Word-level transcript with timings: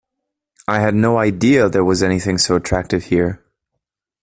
I 0.67 0.79
had 0.79 0.95
no 0.95 1.19
idea 1.19 1.69
there 1.69 1.85
was 1.85 2.01
anything 2.01 2.39
so 2.39 2.55
attractive 2.55 3.03
here. 3.03 3.43